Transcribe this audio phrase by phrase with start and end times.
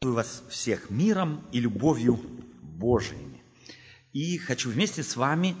[0.00, 2.20] Приветствую вас всех миром и любовью
[2.62, 3.42] Божиими.
[4.12, 5.56] И хочу вместе с вами,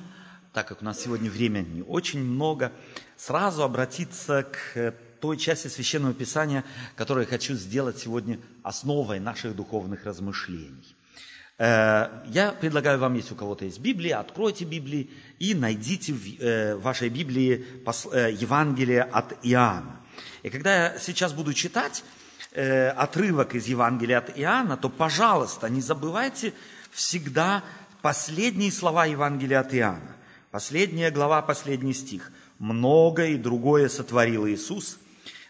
[0.52, 2.70] так как у нас сегодня времени не очень много,
[3.16, 6.64] сразу обратиться к той части Священного Писания,
[6.94, 10.94] которую я хочу сделать сегодня основой наших духовных размышлений.
[11.58, 15.10] Э, я предлагаю вам, если у кого-то есть Библия, откройте Библии
[15.40, 17.66] и найдите в э, вашей Библии
[18.12, 20.00] э, Евангелие от Иоанна.
[20.44, 22.04] И когда я сейчас буду читать,
[22.52, 26.54] э, отрывок из Евангелия от Иоанна, то, пожалуйста, не забывайте
[26.90, 27.62] всегда
[28.02, 30.16] последние слова Евангелия от Иоанна.
[30.50, 32.32] Последняя глава, последний стих.
[32.58, 34.98] «Многое и другое сотворил Иисус,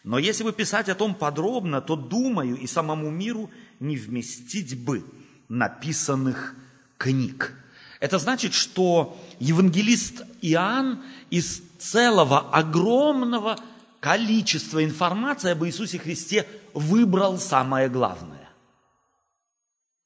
[0.04, 5.04] но если бы писать о том подробно, то, думаю, и самому миру не вместить бы
[5.48, 6.54] написанных
[6.98, 7.54] книг».
[8.00, 13.58] Это значит, что евангелист Иоанн из целого огромного
[14.00, 18.48] количества информации об Иисусе Христе выбрал самое главное.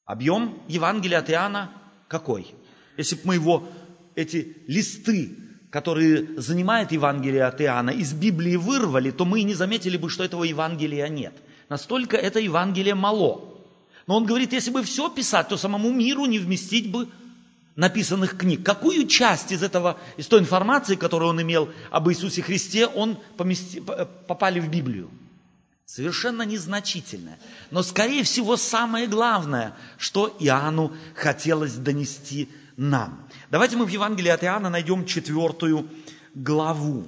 [0.04, 1.70] Объем Евангелия от Иоанна
[2.08, 2.54] какой?
[2.96, 3.68] Если бы мы его,
[4.14, 5.38] эти листы,
[5.70, 10.24] которые занимают Евангелие от Иоанна, из Библии вырвали, то мы и не заметили бы, что
[10.24, 11.34] этого Евангелия нет.
[11.70, 13.52] Настолько это Евангелие мало.
[14.06, 17.08] Но он говорит, если бы все писать, то самому миру не вместить бы
[17.76, 18.64] написанных книг.
[18.64, 23.80] Какую часть из, этого, из той информации, которую он имел об Иисусе Христе, он помести,
[24.26, 25.10] попали в Библию?
[25.86, 27.38] Совершенно незначительное.
[27.70, 33.26] Но, скорее всего, самое главное, что Иоанну хотелось донести нам.
[33.50, 35.88] Давайте мы в Евангелии от Иоанна найдем четвертую
[36.34, 37.06] главу.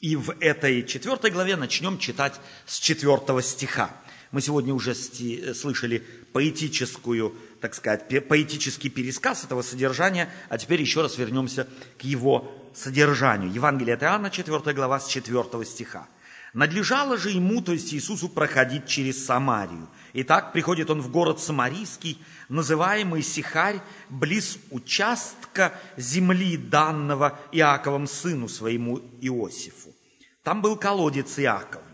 [0.00, 2.34] И в этой четвертой главе начнем читать
[2.66, 3.90] с четвертого стиха.
[4.32, 6.02] Мы сегодня уже слышали
[6.32, 13.52] поэтическую, так сказать, поэтический пересказ этого содержания, а теперь еще раз вернемся к его содержанию.
[13.52, 16.08] Евангелие от Иоанна, 4 глава, с 4 стиха.
[16.54, 19.88] Надлежало же ему, то есть Иисусу, проходить через Самарию.
[20.14, 28.98] Итак, приходит он в город Самарийский, называемый Сихарь, близ участка земли данного Иаковом сыну своему
[29.20, 29.94] Иосифу.
[30.42, 31.91] Там был колодец Иаковлев.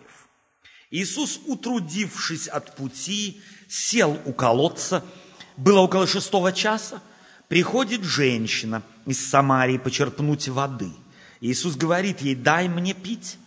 [0.91, 5.05] Иисус, утрудившись от пути, сел у колодца.
[5.57, 7.03] Было около шестого часа.
[7.49, 10.91] Приходит женщина из Самарии почерпнуть воды.
[11.41, 13.39] Иисус говорит ей, дай мне пить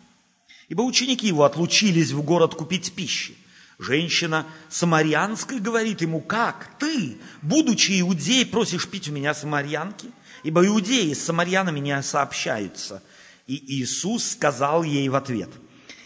[0.71, 3.35] ибо ученики его отлучились в город купить пищи.
[3.77, 10.07] Женщина самарянская говорит ему, как ты, будучи иудей, просишь пить у меня самарянки?
[10.43, 13.03] Ибо иудеи с самарянами не сообщаются.
[13.47, 15.49] И Иисус сказал ей в ответ,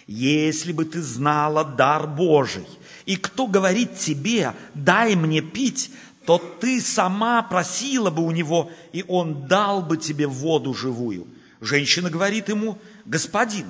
[0.07, 2.67] если бы ты знала дар Божий,
[3.05, 5.91] и кто говорит тебе, дай мне пить,
[6.25, 11.27] то ты сама просила бы у него, и он дал бы тебе воду живую.
[11.61, 13.65] Женщина говорит ему, господин,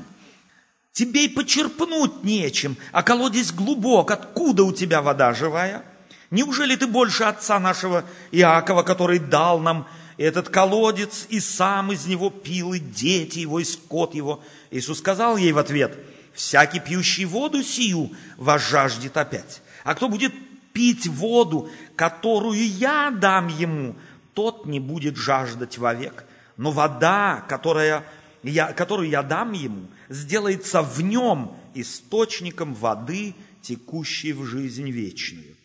[0.95, 4.11] Тебе и почерпнуть нечем, а колодец глубок.
[4.11, 5.83] Откуда у тебя вода живая?
[6.31, 12.29] Неужели ты больше отца нашего Иакова, который дал нам этот колодец, и сам из него
[12.29, 14.41] пил, и дети его, и скот его?
[14.71, 15.97] Иисус сказал ей в ответ,
[16.35, 19.61] всякий пьющий воду сию вас жаждет опять.
[19.83, 20.33] А кто будет
[20.73, 23.95] пить воду, которую я дам ему,
[24.33, 26.25] тот не будет жаждать вовек.
[26.57, 28.03] Но вода, которая
[28.43, 35.55] я, которую я дам ему, сделается в нем источником воды, текущей в жизнь вечную.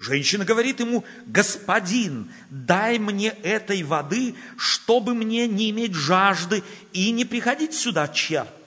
[0.00, 6.62] Женщина говорит ему, господин, дай мне этой воды, чтобы мне не иметь жажды
[6.92, 8.63] и не приходить сюда черпать.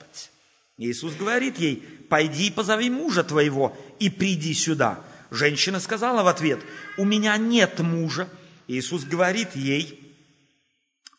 [0.78, 1.76] Иисус говорит ей,
[2.08, 5.00] пойди и позови мужа твоего и приди сюда.
[5.30, 6.60] Женщина сказала в ответ,
[6.96, 8.28] у меня нет мужа.
[8.68, 10.08] Иисус говорит ей,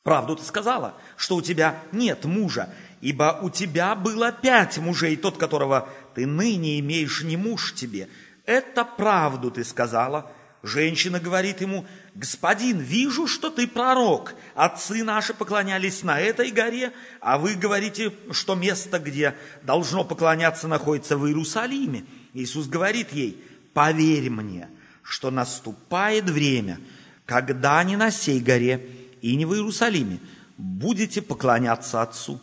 [0.01, 5.37] Правду ты сказала, что у тебя нет мужа, ибо у тебя было пять мужей, тот,
[5.37, 8.09] которого ты ныне имеешь, не муж тебе.
[8.45, 10.31] Это правду ты сказала.
[10.61, 14.35] Женщина говорит ему, господин, вижу, что ты пророк.
[14.55, 21.17] Отцы наши поклонялись на этой горе, а вы говорите, что место, где должно поклоняться, находится
[21.17, 22.03] в Иерусалиме.
[22.33, 23.41] Иисус говорит ей,
[23.73, 24.67] поверь мне,
[25.01, 26.79] что наступает время,
[27.25, 28.85] когда не на сей горе,
[29.21, 30.19] и не в Иерусалиме,
[30.57, 32.41] будете поклоняться Отцу.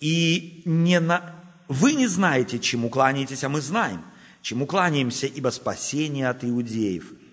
[0.00, 1.34] И не на...
[1.68, 4.02] вы не знаете, чему кланяетесь, а мы знаем,
[4.42, 7.23] чему кланяемся, ибо спасение от иудеев.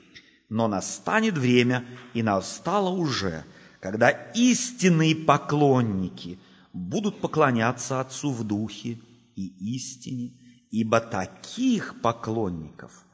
[0.51, 3.45] Но настанет время, и настало уже,
[3.80, 6.39] когда истинные поклонники
[6.74, 9.00] будут поклоняться Отцу в духе
[9.38, 10.33] и истине,
[10.69, 13.06] ибо таких поклонников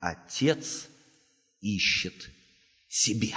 [0.00, 0.90] Отец
[1.62, 2.30] ищет
[2.88, 3.36] себе.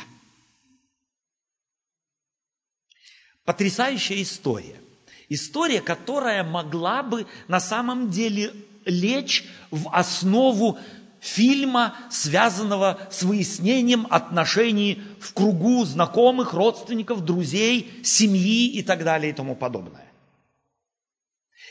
[3.45, 4.81] Потрясающая история.
[5.29, 8.53] История, которая могла бы на самом деле
[8.83, 10.77] лечь в основу
[11.25, 19.33] фильма, связанного с выяснением отношений в кругу знакомых, родственников, друзей, семьи и так далее и
[19.33, 20.05] тому подобное.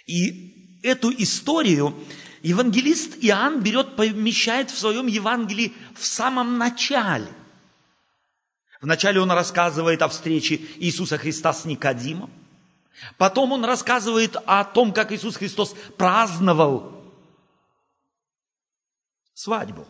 [0.06, 1.94] И эту историю
[2.42, 7.28] евангелист Иоанн берет, помещает в своем Евангелии в самом начале.
[8.80, 12.30] Вначале он рассказывает о встрече Иисуса Христа с Никодимом.
[13.18, 17.03] Потом он рассказывает о том, как Иисус Христос праздновал
[19.44, 19.86] свадьбу.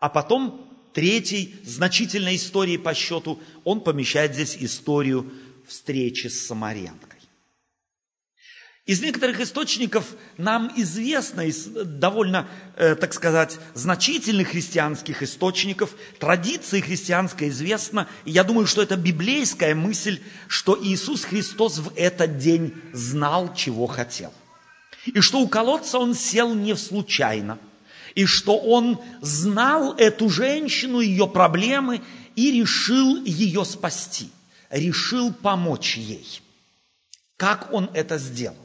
[0.00, 5.32] А потом третьей значительной истории по счету он помещает здесь историю
[5.66, 7.20] встречи с самарянкой.
[8.84, 17.48] Из некоторых источников нам известно, из довольно, э, так сказать, значительных христианских источников, традиции христианской
[17.48, 23.54] известно, и я думаю, что это библейская мысль, что Иисус Христос в этот день знал,
[23.54, 24.32] чего хотел.
[25.04, 27.58] И что у колодца он сел не случайно,
[28.16, 32.00] и что он знал эту женщину, ее проблемы,
[32.34, 34.30] и решил ее спасти,
[34.70, 36.40] решил помочь ей.
[37.36, 38.56] Как он это сделал?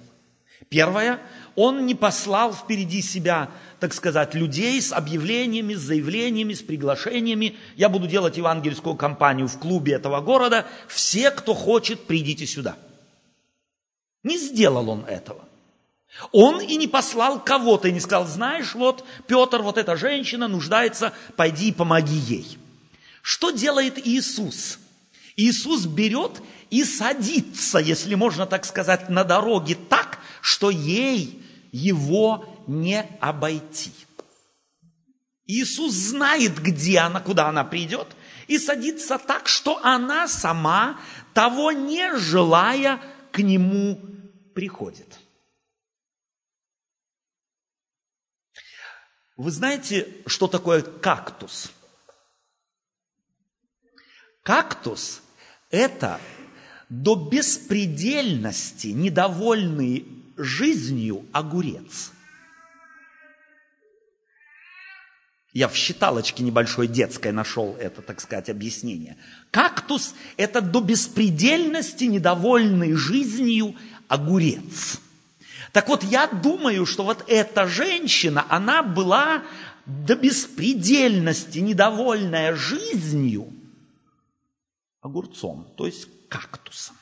[0.69, 1.19] Первое,
[1.55, 3.51] он не послал впереди себя,
[3.81, 7.57] так сказать, людей с объявлениями, с заявлениями, с приглашениями.
[7.75, 10.65] Я буду делать евангельскую кампанию в клубе этого города.
[10.87, 12.77] Все, кто хочет, придите сюда.
[14.23, 15.43] Не сделал он этого.
[16.31, 21.13] Он и не послал кого-то, и не сказал, знаешь, вот Петр, вот эта женщина нуждается,
[21.35, 22.57] пойди и помоги ей.
[23.21, 24.79] Что делает Иисус?
[25.35, 31.41] Иисус берет и садится, если можно так сказать, на дороге так, что ей
[31.71, 33.91] его не обойти.
[35.45, 38.07] Иисус знает, где она, куда она придет,
[38.47, 40.99] и садится так, что она сама,
[41.33, 43.99] того не желая, к нему
[44.53, 45.20] приходит.
[49.37, 51.71] Вы знаете, что такое кактус?
[54.43, 55.21] Кактус–
[55.69, 56.19] это
[56.89, 60.05] до беспредельности недовольный
[60.35, 62.11] жизнью огурец.
[65.53, 69.17] Я в считалочке небольшой детской нашел это, так сказать, объяснение.
[69.51, 73.75] Кактус– это до беспредельности недовольный жизнью
[74.07, 74.99] огурец.
[75.71, 79.43] Так вот, я думаю, что вот эта женщина, она была
[79.85, 83.53] до беспредельности недовольная жизнью
[85.01, 86.95] огурцом, то есть кактусом.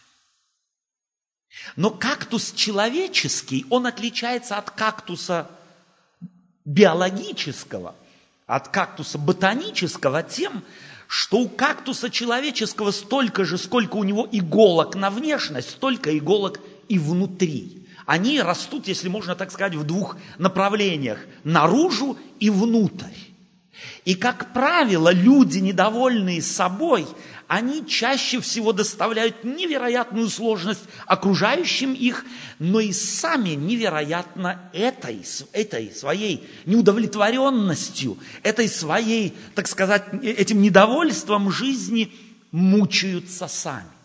[1.75, 5.49] Но кактус человеческий, он отличается от кактуса
[6.63, 7.95] биологического,
[8.45, 10.63] от кактуса ботанического тем,
[11.07, 16.99] что у кактуса человеческого столько же, сколько у него иголок на внешность, столько иголок и
[16.99, 17.78] внутри.
[18.09, 23.13] Они растут, если можно так сказать, в двух направлениях, наружу и внутрь.
[24.03, 27.05] И, как правило, люди, недовольные собой,
[27.47, 32.25] они чаще всего доставляют невероятную сложность окружающим их,
[32.57, 35.21] но и сами невероятно этой,
[35.51, 42.11] этой своей неудовлетворенностью, этой своей, так сказать, этим недовольством жизни
[42.51, 43.98] мучаются сами.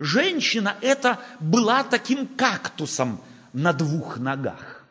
[0.00, 3.20] Женщина эта была таким кактусом
[3.52, 4.86] на двух ногах.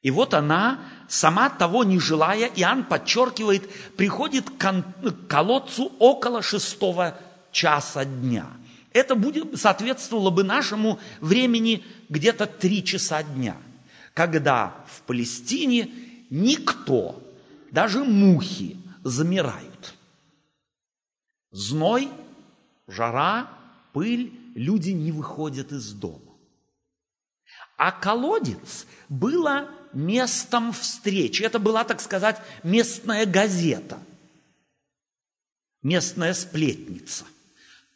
[0.00, 4.84] И вот она, сама того не желая, Иоанн подчеркивает, приходит к
[5.28, 7.18] колодцу около шестого
[7.52, 8.46] часа дня.
[8.94, 13.56] Это будет, соответствовало бы нашему времени где-то три часа дня,
[14.14, 15.90] когда в Палестине
[16.30, 17.22] никто,
[17.70, 19.94] даже мухи, замирают.
[21.50, 22.08] Зной,
[22.86, 23.50] жара,
[23.92, 26.32] пыль, люди не выходят из дома.
[27.76, 31.42] А колодец было местом встречи.
[31.42, 33.98] Это была, так сказать, местная газета,
[35.82, 37.24] местная сплетница.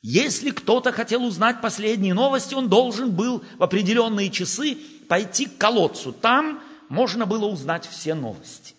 [0.00, 4.78] Если кто-то хотел узнать последние новости, он должен был в определенные часы
[5.08, 6.12] пойти к колодцу.
[6.12, 8.74] Там можно было узнать все новости.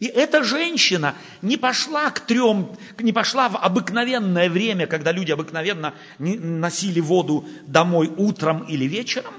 [0.00, 5.94] И эта женщина не пошла к трем, не пошла в обыкновенное время, когда люди обыкновенно
[6.18, 9.34] носили воду домой утром или вечером.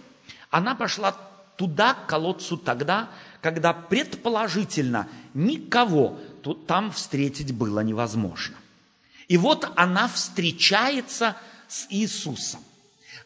[0.52, 1.18] Она пошла
[1.58, 3.10] туда, к колодцу, тогда,
[3.42, 8.56] когда предположительно никого тут, там встретить было невозможно.
[9.28, 11.38] И вот она встречается
[11.68, 12.60] с Иисусом.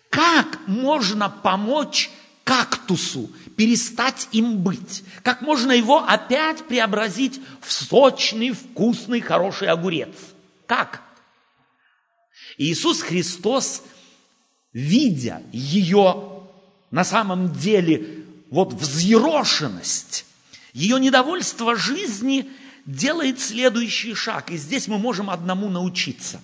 [0.10, 2.10] Как можно помочь
[2.46, 5.04] кактусу перестать им быть?
[5.24, 10.16] Как можно его опять преобразить в сочный, вкусный, хороший огурец?
[10.68, 11.02] Как?
[12.58, 13.84] Иисус Христос,
[14.74, 16.42] видя ее
[16.92, 20.26] на самом деле вот взъерошенность,
[20.74, 22.50] Ее недовольство жизни
[22.86, 24.52] делает следующий шаг.
[24.52, 26.42] И здесь мы можем одному научиться.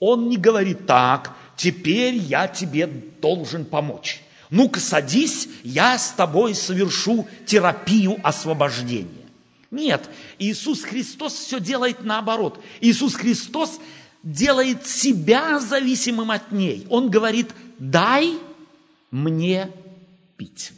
[0.00, 4.20] Он не говорит так, теперь я тебе должен помочь.
[4.50, 9.26] Ну-ка садись, я с тобой совершу терапию освобождения.
[9.70, 12.62] Нет, Иисус Христос все делает наоборот.
[12.80, 13.78] Иисус Христос
[14.22, 16.86] делает себя зависимым от ней.
[16.88, 18.38] Он говорит, дай
[19.10, 19.70] мне
[20.36, 20.72] пить.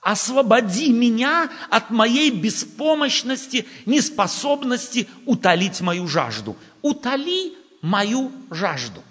[0.00, 6.56] Освободи меня от моей беспомощности, неспособности утолить мою жажду.
[6.82, 7.52] Утоли
[7.82, 9.04] мою жажду.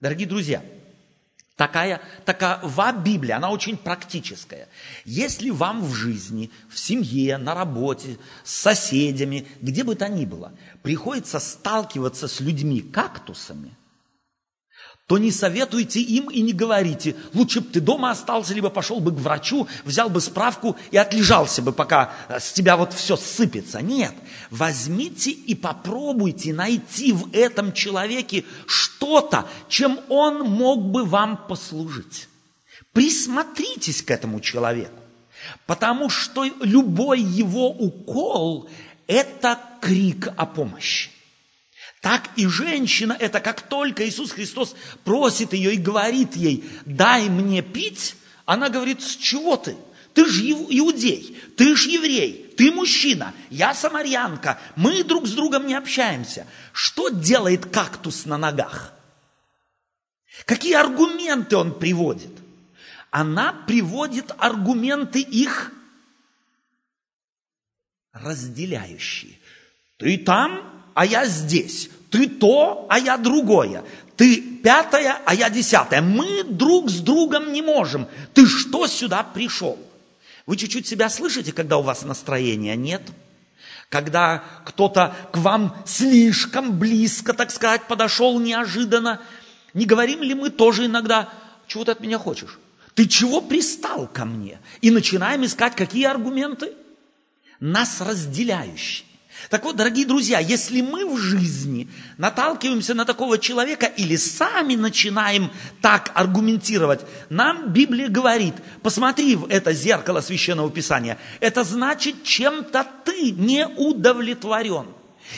[0.00, 0.64] Дорогие друзья,
[1.58, 4.68] Такая, такова Библия, она очень практическая.
[5.04, 10.52] Если вам в жизни, в семье, на работе, с соседями, где бы то ни было,
[10.84, 13.76] приходится сталкиваться с людьми-кактусами,
[15.08, 19.10] то не советуйте им и не говорите, лучше бы ты дома остался, либо пошел бы
[19.10, 23.80] к врачу, взял бы справку и отлежался бы, пока э, с тебя вот все сыпется.
[23.80, 24.12] Нет,
[24.50, 32.28] возьмите и попробуйте найти в этом человеке что-то, чем он мог бы вам послужить.
[32.92, 35.00] Присмотритесь к этому человеку,
[35.66, 38.68] потому что любой его укол–
[39.06, 41.08] это крик о помощи.
[42.08, 44.74] Так и женщина, это как только Иисус Христос
[45.04, 49.76] просит ее и говорит ей, дай мне пить, она говорит, с чего ты?
[50.14, 55.74] Ты же иудей, ты же еврей, ты мужчина, я самарянка, мы друг с другом не
[55.74, 56.46] общаемся.
[56.72, 58.94] Что делает кактус на ногах?
[60.46, 62.32] Какие аргументы он приводит?
[63.10, 65.72] Она приводит аргументы их
[68.14, 69.38] разделяющие.
[69.98, 71.90] Ты там, а я здесь.
[72.10, 73.84] Ты то, а я другое.
[74.16, 76.00] Ты пятое, а я десятое.
[76.00, 78.08] Мы друг с другом не можем.
[78.34, 79.78] Ты что сюда пришел?
[80.46, 83.02] Вы чуть-чуть себя слышите, когда у вас настроения нет?
[83.90, 89.20] Когда кто-то к вам слишком близко, так сказать, подошел неожиданно.
[89.74, 91.28] Не говорим ли мы тоже иногда,
[91.66, 92.58] чего ты от меня хочешь?
[92.94, 94.58] Ты чего пристал ко мне?
[94.80, 96.72] И начинаем искать какие аргументы?
[97.60, 99.07] Нас разделяющие.
[99.50, 101.88] Так вот, дорогие друзья, если мы в жизни
[102.18, 105.50] наталкиваемся на такого человека или сами начинаем
[105.80, 107.00] так аргументировать,
[107.30, 114.88] нам Библия говорит, посмотри в это зеркало священного писания, это значит, чем-то ты не удовлетворен.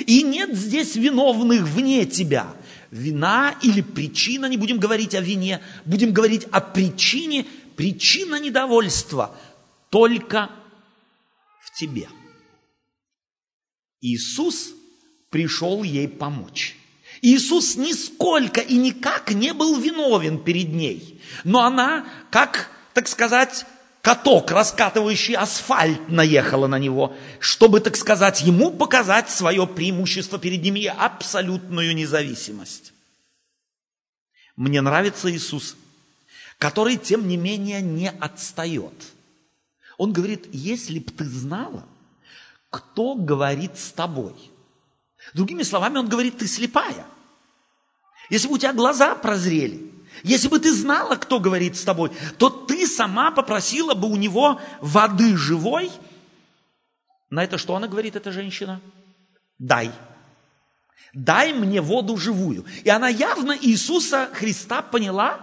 [0.00, 2.48] И нет здесь виновных вне тебя.
[2.90, 9.36] Вина или причина, не будем говорить о вине, будем говорить о причине, причина недовольства
[9.88, 10.50] только
[11.60, 12.08] в тебе–
[14.00, 14.72] Иисус
[15.30, 16.76] пришел ей помочь.
[17.22, 21.20] Иисус нисколько и никак не был виновен перед ней.
[21.44, 23.66] Но она, как, так сказать,
[24.00, 30.80] каток, раскатывающий асфальт, наехала на него, чтобы, так сказать, ему показать свое преимущество перед ними
[30.80, 32.92] и абсолютную независимость.
[34.56, 35.76] Мне нравится Иисус,
[36.58, 38.94] который, тем не менее, не отстает.
[39.98, 41.86] Он говорит, если б ты знала,
[42.70, 44.34] кто говорит с тобой.
[45.34, 47.06] Другими словами, он говорит, ты слепая.
[48.30, 52.48] Если бы у тебя глаза прозрели, если бы ты знала, кто говорит с тобой, то
[52.48, 55.90] ты сама попросила бы у него воды живой.
[57.28, 58.80] На это что она говорит, эта женщина?
[59.58, 59.90] Дай.
[61.12, 62.64] Дай мне воду живую.
[62.84, 65.40] И она явно Иисуса Христа поняла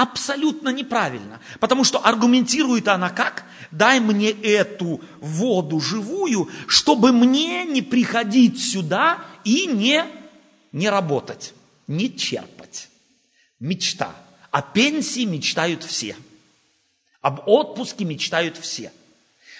[0.00, 1.40] абсолютно неправильно.
[1.58, 3.44] Потому что аргументирует она как?
[3.70, 10.06] Дай мне эту воду живую, чтобы мне не приходить сюда и не,
[10.72, 11.52] не работать,
[11.86, 12.88] не черпать.
[13.58, 14.14] Мечта.
[14.50, 16.16] О пенсии мечтают все.
[17.20, 18.92] Об отпуске мечтают все.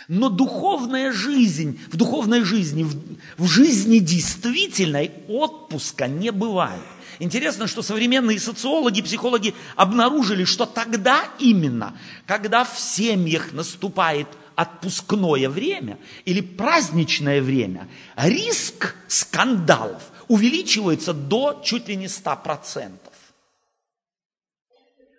[0.08, 2.96] Но духовная жизнь, в духовной жизни, в,
[3.36, 6.80] в жизни действительной отпуска не бывает.
[7.20, 11.94] Интересно, что современные социологи, психологи обнаружили, что тогда именно,
[12.26, 21.96] когда в семьях наступает отпускное время или праздничное время, риск скандалов увеличивается до чуть ли
[21.96, 22.90] не 100%.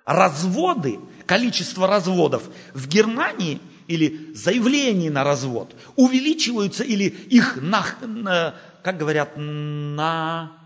[0.03, 9.33] Разводы, количество разводов в Германии или заявлений на развод увеличиваются или их, на, как говорят,
[9.37, 10.60] на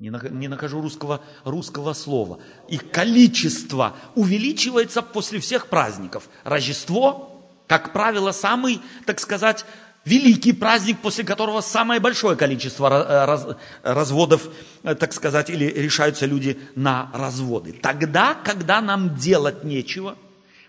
[0.00, 2.40] не, нахожу русского, русского слова.
[2.68, 6.28] Их количество увеличивается после всех праздников.
[6.42, 9.66] Рождество, как правило, самый, так сказать,
[10.06, 13.46] великий праздник, после которого самое большое количество э, раз,
[13.82, 14.48] разводов,
[14.82, 17.74] э, так сказать, или решаются люди на разводы.
[17.82, 20.16] Тогда, когда нам делать нечего,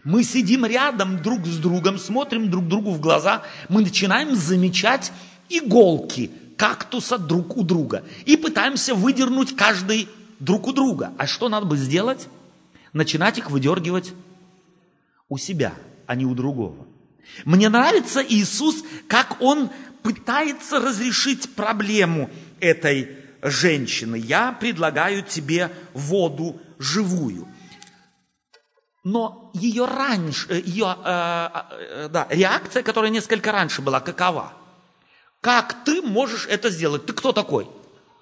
[0.04, 5.12] Мы сидим рядом друг с другом, смотрим друг другу в глаза, мы начинаем замечать
[5.48, 6.32] иголки
[6.62, 10.08] кактуса друг у друга и пытаемся выдернуть каждый
[10.40, 11.12] друг у друга.
[11.18, 12.28] А что надо бы сделать?
[12.94, 14.14] Начинать их выдергивать
[15.28, 15.74] у себя,
[16.06, 16.86] а не у другого.
[17.46, 19.72] Мне нравится Иисус, как Он
[20.04, 24.18] пытается разрешить проблему этой женщины.
[24.18, 27.48] Я предлагаю тебе воду живую.
[29.04, 34.61] Но ее раньше, ее э, э, да, реакция, которая несколько раньше была, какова?
[35.42, 37.06] Как ты можешь это сделать?
[37.08, 37.68] Ты кто такой?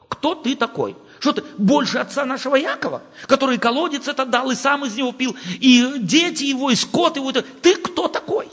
[0.08, 0.96] Кто ты такой?
[1.20, 5.36] Что ты больше отца нашего Якова, который колодец это дал и сам из него пил,
[5.60, 7.32] и дети его, и скот его.
[7.34, 8.48] Ты кто такой?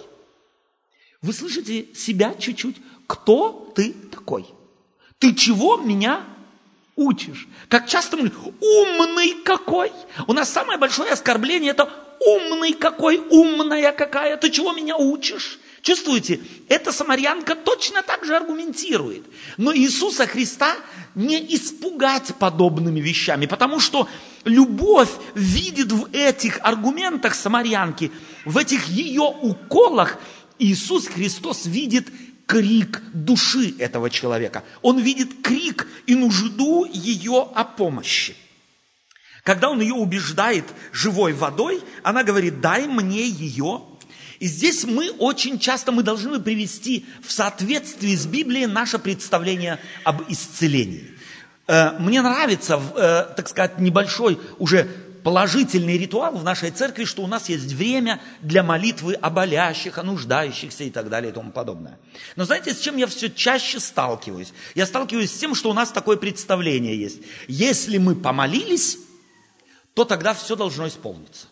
[1.23, 2.77] Вы слышите себя чуть-чуть?
[3.07, 4.47] Кто ты такой?
[5.21, 6.25] Ты чего меня
[6.97, 7.47] учишь?
[7.69, 9.93] Как часто мы говорим, умный какой?
[10.27, 11.89] У нас самое большое оскорбление это
[12.21, 15.61] умный какой, умная какая, ты чего меня учишь?
[15.87, 19.25] Чувствуете, эта самарянка точно так же аргументирует.
[19.57, 20.75] Но Иисуса Христа
[21.15, 24.09] не испугать подобными вещами, потому что
[24.43, 28.11] любовь видит в этих аргументах самарянки,
[28.45, 30.19] в этих ее уколах,
[30.59, 32.09] Иисус Христос видит
[32.47, 34.65] крик души этого человека.
[34.83, 38.35] Он видит крик и нужду ее о помощи.
[39.45, 43.83] Когда он ее убеждает живой водой, она говорит, дай мне ее
[44.39, 50.23] и здесь мы очень часто мы должны привести в соответствии с Библией наше представление об
[50.29, 51.13] исцелении.
[51.67, 54.89] Э, мне нравится, э, так сказать, небольшой уже
[55.27, 60.05] положительный ритуал в нашей церкви, что у нас есть время для молитвы о болящих, о
[60.05, 61.99] нуждающихся и так далее и тому подобное.
[62.37, 64.53] Но знаете, с чем я все чаще сталкиваюсь?
[64.77, 67.23] Я сталкиваюсь с тем, что у нас такое представление есть.
[67.49, 68.99] Если мы помолились,
[69.95, 71.49] то тогда все должно исполниться.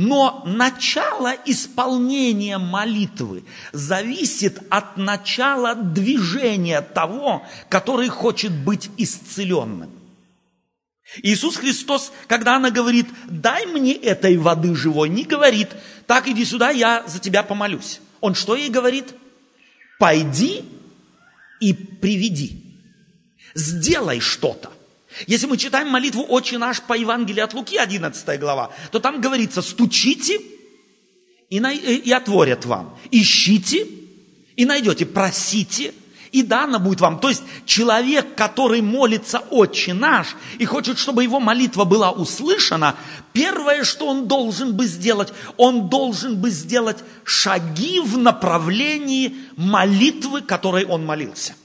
[0.00, 9.90] Но начало исполнения молитвы зависит от начала движения того, который хочет быть исцеленным.
[11.24, 15.70] Иисус Христос, когда она говорит, дай мне этой воды живой, не говорит,
[16.06, 18.00] так иди сюда, я за тебя помолюсь.
[18.20, 19.12] Он что ей говорит?
[19.98, 20.64] Пойди
[21.58, 22.62] и приведи.
[23.52, 24.70] Сделай что-то.
[25.26, 29.62] Если мы читаем молитву «Отче наш» по Евангелию от Луки, 11 глава, то там говорится
[29.62, 30.40] «стучите
[31.50, 31.72] и, на...
[31.72, 33.86] и отворят вам, ищите
[34.54, 35.92] и найдете, просите,
[36.30, 37.18] и дано будет вам».
[37.18, 42.94] То есть человек, который молится «Отче наш» и хочет, чтобы его молитва была услышана,
[43.32, 50.84] первое, что он должен бы сделать, он должен бы сделать шаги в направлении молитвы, которой
[50.84, 51.56] он молился.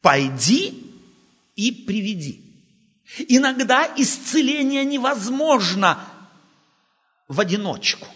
[0.00, 0.74] «Пойди
[1.54, 2.47] и приведи».
[3.16, 5.98] Иногда исцеление невозможно
[7.26, 8.06] в одиночку.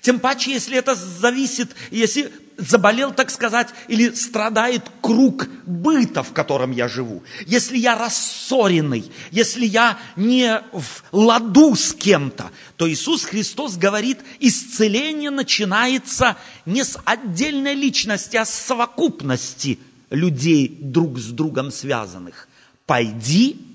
[0.00, 6.70] Тем паче, если это зависит, если заболел, так сказать, или страдает круг быта, в котором
[6.70, 7.24] я живу.
[7.46, 15.30] Если я рассоренный, если я не в ладу с кем-то, то Иисус Христос говорит, исцеление
[15.30, 22.48] начинается не с отдельной личности, а с совокупности людей друг с другом связанных.
[22.86, 23.71] Пойди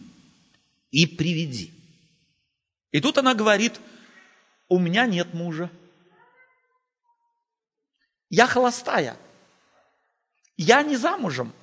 [0.91, 1.73] и приведи.
[2.91, 3.79] И тут она говорит,
[4.69, 5.69] у меня нет мужа.
[8.29, 9.17] Я холостая.
[10.57, 11.53] Я не замужем.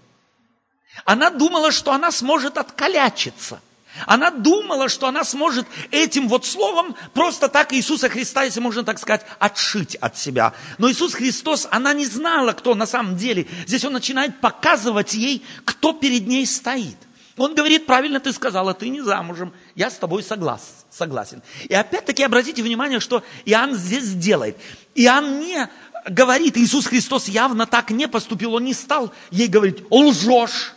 [1.05, 3.61] Она думала, что она сможет откалячиться.
[4.07, 8.99] Она думала, что она сможет этим вот словом просто так Иисуса Христа, если можно так
[8.99, 10.53] сказать, отшить от себя.
[10.79, 13.47] Но Иисус Христос, она не знала, кто на самом деле.
[13.67, 16.97] Здесь он начинает показывать ей, кто перед ней стоит–
[17.37, 21.43] он говорит, правильно ты сказала, ты не замужем, я с тобой соглас, согласен.
[21.69, 24.57] И опять-таки обратите внимание, что Иоанн здесь делает.
[24.95, 25.69] Иоанн не
[26.09, 30.75] говорит, Иисус Христос явно так не поступил, он не стал ей говорить, лжешь,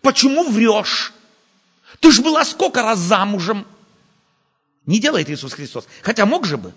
[0.00, 1.12] почему врешь,
[2.00, 3.66] ты ж была сколько раз замужем.
[4.84, 6.72] Не делает Иисус Христос, хотя мог же бы.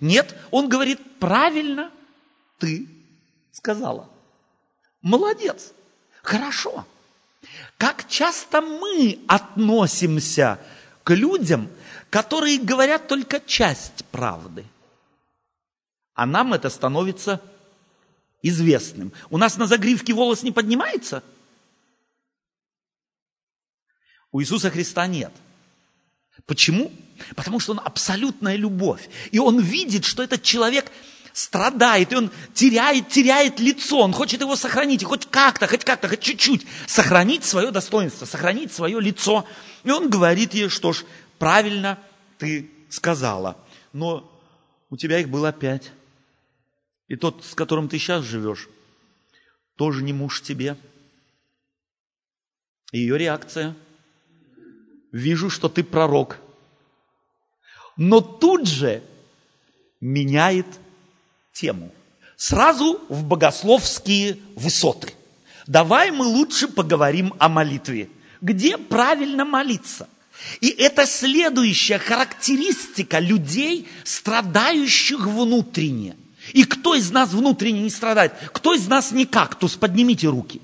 [0.00, 1.90] Нет, он говорит, правильно
[2.58, 2.88] ты
[3.52, 4.08] сказала.
[5.02, 5.72] Молодец,
[6.22, 6.86] хорошо.
[7.78, 10.58] Как часто мы относимся
[11.02, 11.68] к людям,
[12.10, 14.64] которые говорят только часть правды.
[16.14, 17.40] А нам это становится
[18.42, 19.12] известным.
[19.30, 21.22] У нас на загривке волос не поднимается?
[24.30, 25.32] У Иисуса Христа нет.
[26.46, 26.92] Почему?
[27.36, 29.08] Потому что он абсолютная любовь.
[29.30, 30.90] И он видит, что этот человек–
[31.34, 36.08] страдает, и он теряет, теряет лицо, он хочет его сохранить, и хоть как-то, хоть как-то,
[36.08, 39.44] хоть чуть-чуть сохранить свое достоинство, сохранить свое лицо.
[39.82, 41.04] И он говорит ей, что ж,
[41.38, 41.98] правильно
[42.38, 43.58] ты сказала.
[43.92, 44.30] но
[44.90, 45.90] у тебя их было пять.
[47.08, 48.68] И тот, с которым ты сейчас живешь,
[49.76, 50.76] тоже не муж тебе.
[52.92, 53.74] Ее реакция.
[55.10, 56.38] Вижу, что ты пророк.
[57.96, 59.02] Но тут же
[60.00, 60.66] меняет
[61.54, 61.90] тему.
[62.36, 65.14] Сразу в богословские высоты.
[65.66, 68.10] Давай мы лучше поговорим о молитве.
[68.42, 70.08] Где правильно молиться?
[70.60, 76.16] И это следующая характеристика людей, страдающих внутренне.
[76.52, 78.34] И кто из нас внутренне не страдает?
[78.52, 79.76] Кто из нас не кактус?
[79.76, 80.60] Поднимите руки.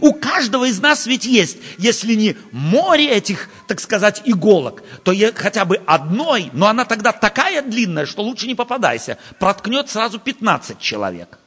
[0.00, 5.64] У каждого из нас ведь есть, если не море этих, так сказать, иголок, то хотя
[5.64, 9.18] бы одной, но она тогда такая длинная, что лучше не попадайся.
[9.38, 11.38] Проткнет сразу 15 человек.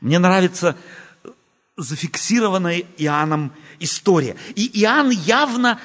[0.00, 0.76] Мне нравится
[1.76, 4.36] зафиксированная Иоанном история.
[4.56, 5.80] И Иоанн явно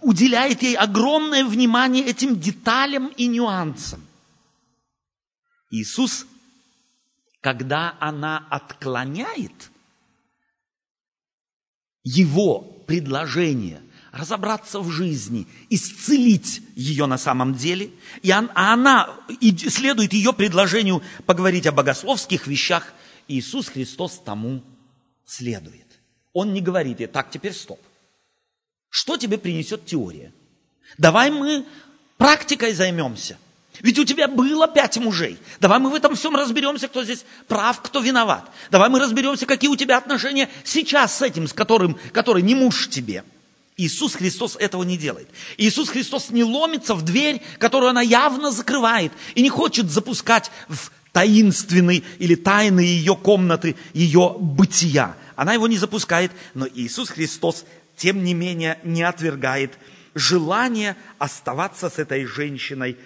[0.00, 4.00] уделяет ей огромное внимание этим деталям и нюансам.
[5.70, 6.26] Иисус,
[7.42, 9.70] когда она отклоняет
[12.04, 17.90] его предложение разобраться в жизни, исцелить ее на самом деле,
[18.22, 19.18] и а она
[19.68, 22.92] следует ее предложению поговорить о богословских вещах,
[23.26, 24.62] Иисус Христос тому
[25.24, 25.86] следует.
[26.32, 27.80] Он не говорит ей, так, теперь стоп.
[28.88, 30.32] Что тебе принесет теория?
[30.96, 31.66] Давай мы
[32.18, 33.36] практикой займемся.
[33.80, 35.38] Ведь у тебя было пять мужей.
[35.60, 38.50] Давай мы в этом всем разберемся, кто здесь прав, кто виноват.
[38.70, 42.88] Давай мы разберемся, какие у тебя отношения сейчас с этим, с которым, который не муж
[42.88, 43.24] тебе.
[43.78, 45.28] Иисус Христос этого не делает.
[45.56, 50.92] Иисус Христос не ломится в дверь, которую она явно закрывает, и не хочет запускать в
[51.12, 55.16] таинственный или тайны ее комнаты, ее бытия.
[55.34, 57.64] Она его не запускает, но Иисус Христос,
[57.96, 59.72] тем не менее, не отвергает
[60.14, 62.96] желание оставаться с этой женщиной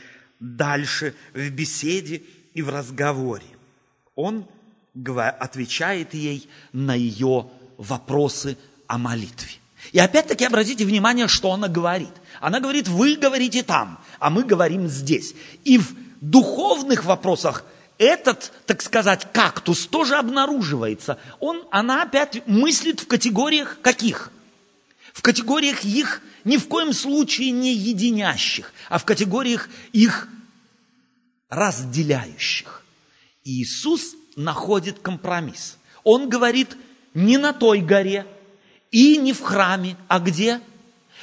[0.40, 2.22] дальше в беседе
[2.54, 3.46] и в разговоре.
[4.14, 4.46] Он
[5.40, 9.52] отвечает ей на ее вопросы о молитве.
[9.92, 12.12] И опять-таки обратите внимание, что она говорит.
[12.40, 15.34] Она говорит, вы говорите там, а мы говорим здесь.
[15.64, 17.64] И в духовных вопросах
[17.98, 21.18] этот, так сказать, кактус тоже обнаруживается.
[21.40, 24.32] Он, она опять мыслит в категориях каких?
[25.12, 30.28] В категориях их ни в коем случае не единящих, а в категориях их
[31.48, 32.84] разделяющих.
[33.44, 35.76] Иисус находит компромисс.
[36.04, 36.76] Он говорит
[37.14, 38.26] не на той горе
[38.92, 40.60] и не в храме, а где?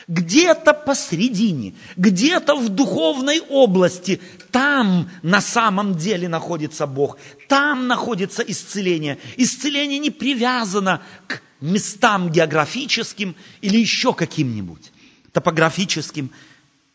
[0.09, 4.19] где-то посредине, где-то в духовной области,
[4.51, 9.17] там на самом деле находится Бог, там находится исцеление.
[9.37, 14.91] Исцеление не привязано к местам географическим или еще каким-нибудь
[15.33, 16.31] топографическим.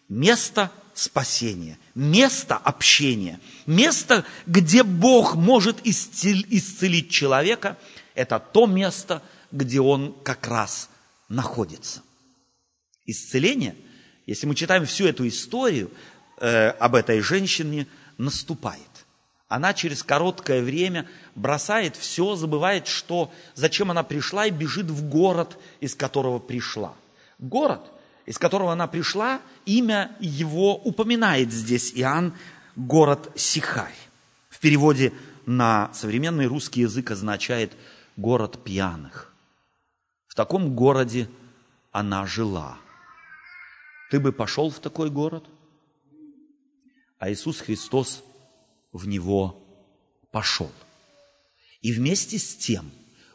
[0.09, 7.77] Место спасения, место общения, место, где Бог может исцелить человека,
[8.15, 9.23] это то место,
[9.53, 10.89] где он как раз
[11.29, 12.03] находится
[13.09, 13.75] исцеление,
[14.27, 15.91] если мы читаем всю эту историю
[16.37, 18.83] э, об этой женщине, наступает.
[19.49, 25.57] Она через короткое время бросает все, забывает, что, зачем она пришла, и бежит в город,
[25.81, 26.95] из которого пришла.
[27.39, 27.81] Город,
[28.29, 32.35] из которого она пришла, имя его упоминает здесь Иоанн,
[32.77, 33.97] город Сихарь.
[34.51, 35.13] В переводе
[35.47, 37.73] на современный русский язык означает
[38.17, 39.33] город пьяных.
[40.27, 41.29] В таком городе
[41.91, 42.77] она жила–
[44.11, 45.45] ты бы пошел в такой город?
[47.19, 48.25] А Иисус Христос
[48.93, 49.63] в него
[50.31, 50.73] пошел.
[51.83, 52.91] И вместе с тем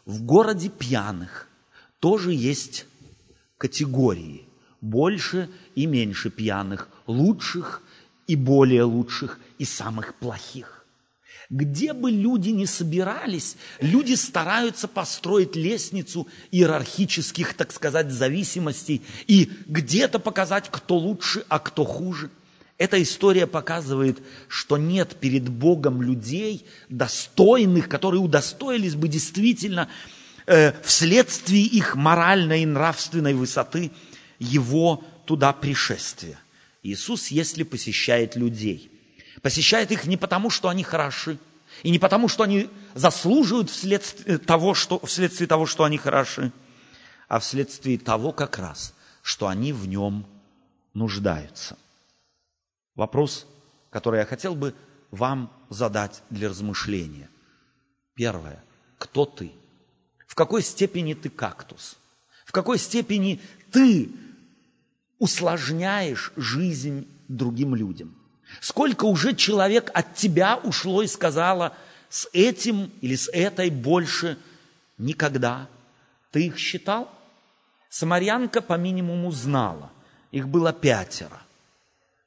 [0.05, 1.47] в городе пьяных
[1.99, 2.85] тоже есть
[3.57, 4.47] категории.
[4.83, 7.81] Больше и меньше пьяных, лучших
[8.27, 10.85] и более лучших, и самых плохих.
[11.49, 20.19] Где бы люди ни собирались, люди стараются построить лестницу иерархических, так сказать, зависимостей и где-то
[20.19, 22.29] показать, кто лучше, а кто хуже.
[22.77, 29.87] Эта история показывает, что нет перед Богом людей достойных, которые удостоились бы действительно
[30.45, 33.89] э, вследствие их моральной и нравственной высоты
[34.43, 36.39] его туда пришествия.
[36.83, 38.89] Иисус, если посещает людей–
[39.43, 41.37] посещает их не потому, что они хороши,
[41.83, 46.51] и не потому, что они заслуживают вследствие того, что, вследствие того, что они хороши,
[47.27, 50.25] а вследствие того как раз, что они в нем
[50.93, 51.77] нуждаются.
[52.95, 53.45] Вопрос,
[53.89, 54.73] который я хотел бы
[55.11, 57.29] вам задать для размышления.
[58.15, 58.63] Первое.
[58.97, 59.51] Кто ты?
[60.27, 61.97] В какой степени ты кактус?
[62.45, 64.09] В какой степени ты
[65.19, 68.15] усложняешь жизнь другим людям.
[68.61, 71.75] Сколько уже человек от тебя ушло и сказала,
[72.09, 74.37] с этим или с этой больше
[74.97, 75.67] никогда.
[76.31, 77.09] Ты их считал?
[77.89, 79.91] Самарянка по минимуму знала.
[80.31, 81.41] Их было пятеро.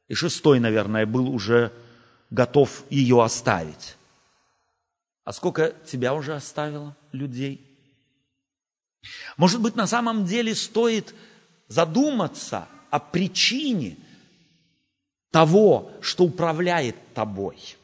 [0.08, 1.72] И шестой, наверное, был уже
[2.30, 3.96] готов ее оставить.
[5.24, 7.60] А сколько тебя уже оставило людей?
[9.36, 11.14] Может быть, на самом деле стоит
[11.68, 13.96] задуматься о причине
[15.30, 17.76] того, что управляет тобой.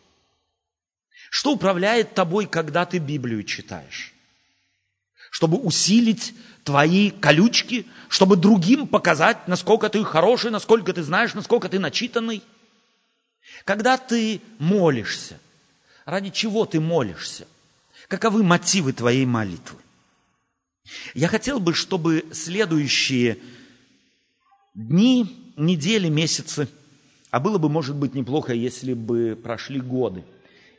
[1.31, 4.13] Что управляет тобой, когда ты Библию читаешь?
[5.31, 6.35] Чтобы усилить
[6.65, 12.43] твои колючки, чтобы другим показать, насколько ты хороший, насколько ты знаешь, насколько ты начитанный.
[13.65, 15.39] Когда ты молишься,
[16.05, 17.47] ради чего ты молишься?
[18.09, 19.79] Каковы мотивы твоей молитвы?
[21.15, 23.39] Я хотел бы, чтобы следующие
[24.75, 26.69] дни, недели, месяцы,
[27.31, 30.25] а было бы, может быть, неплохо, если бы прошли годы,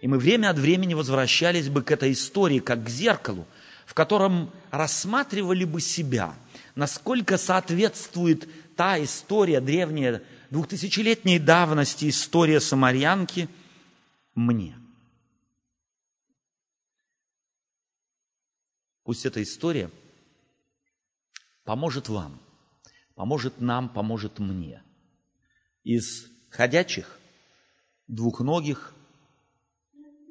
[0.01, 3.47] и мы время от времени возвращались бы к этой истории, как к зеркалу,
[3.85, 6.35] в котором рассматривали бы себя,
[6.75, 13.47] насколько соответствует та история, древняя, двухтысячелетней давности история самарянки
[14.35, 14.77] мне.
[19.03, 19.89] Пусть эта история
[21.63, 22.39] поможет вам,
[23.15, 24.83] поможет нам, поможет мне.
[25.83, 27.19] Из ходячих,
[28.07, 28.93] двухногих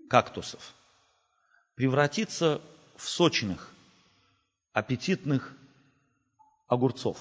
[0.08, 0.74] кактусов
[1.74, 2.60] превратиться
[2.96, 3.70] в сочных,
[4.72, 5.54] аппетитных
[6.66, 7.18] огурцов,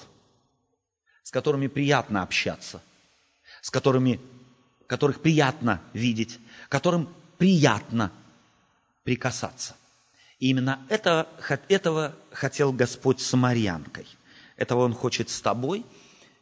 [1.24, 2.82] с которыми приятно общаться,
[3.62, 4.20] с которыми,
[4.88, 8.12] которых приятно видеть, которым приятно
[9.04, 9.76] прикасаться.
[10.40, 11.28] И именно это,
[11.68, 14.08] этого хотел Господь с самарянкой.
[14.62, 15.84] Этого Он хочет с тобой,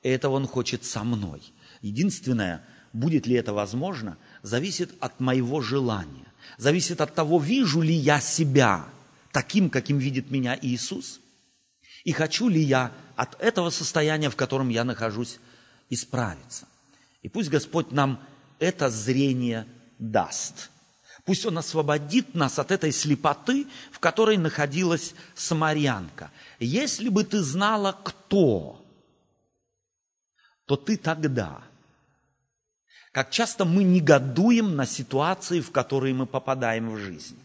[0.04, 1.42] и этого Он хочет со мной.
[1.82, 6.26] Единственное, будет ли это возможно, зависит от моего желания.
[6.58, 8.86] Зависит от того, вижу ли я себя
[9.32, 11.22] таким, каким видит меня Иисус,
[12.04, 15.40] и хочу ли я от этого состояния, в котором я нахожусь,
[15.90, 16.68] исправиться.
[17.22, 18.20] И пусть Господь нам
[18.60, 19.66] это зрение
[19.98, 20.72] даст–
[21.26, 26.32] Пусть Он освободит нас от этой слепоты, в которой находилась самарянка.
[26.60, 28.84] Если бы ты знала, кто,
[30.66, 31.62] то ты тогда.
[33.12, 37.40] Как часто мы негодуем на ситуации, в которые мы попадаем в жизни.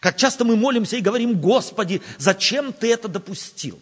[0.00, 3.80] Как часто мы молимся и говорим, Господи, зачем ты это допустил?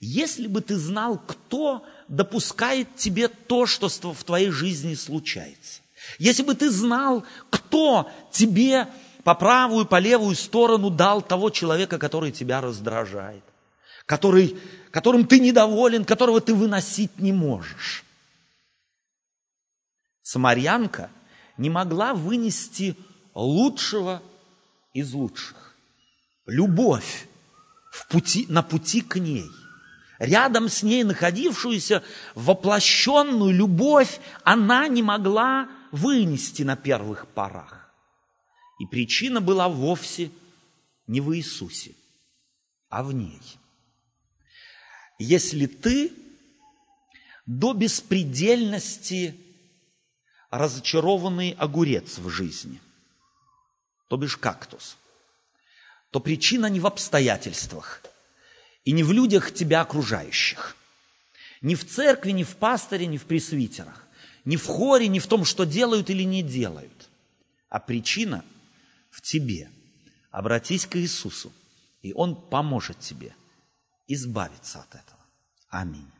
[0.00, 5.82] Если бы ты знал, кто допускает тебе то, что в твоей жизни случается.
[6.18, 8.88] Если бы ты знал, кто тебе
[9.24, 13.44] по правую, по левую сторону дал того человека, который тебя раздражает,
[14.06, 14.58] который,
[14.90, 18.04] которым ты недоволен, которого ты выносить не можешь.
[20.22, 21.10] Самарянка
[21.56, 22.96] не могла вынести
[23.34, 24.22] лучшего
[24.94, 25.74] из лучших.
[26.46, 27.28] Любовь
[27.90, 29.50] в пути, на пути к ней.
[30.18, 32.02] Рядом с ней находившуюся
[32.34, 37.92] воплощенную любовь она не могла вынести на первых порах.
[38.78, 40.30] И причина была вовсе
[41.06, 41.94] не в Иисусе,
[42.88, 43.40] а в ней.
[45.18, 46.12] Если ты
[47.46, 49.34] до беспредельности
[50.50, 52.80] разочарованный огурец в жизни,
[54.08, 54.96] то бишь кактус,
[56.10, 58.02] то причина не в обстоятельствах
[58.84, 60.76] и не в людях тебя окружающих,
[61.60, 64.07] не в церкви, не в пасторе, не в пресвитерах,
[64.48, 67.10] не в хоре, не в том, что делают или не делают,
[67.68, 68.42] а причина
[69.10, 69.70] в тебе.
[70.30, 71.52] Обратись к Иисусу,
[72.00, 73.36] и Он поможет тебе
[74.06, 75.20] избавиться от этого.
[75.68, 76.10] Аминь.